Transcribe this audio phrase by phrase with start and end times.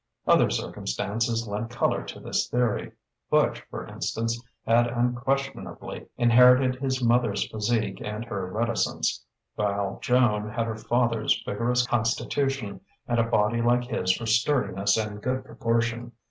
[0.25, 2.93] Other circumstances lent colour to this theory:
[3.29, 10.65] Butch, for instance, had unquestionably inherited his mother's physique and her reticence, while Joan had
[10.65, 16.13] her father's vigorous constitution and a body like his for sturdiness and good proportion....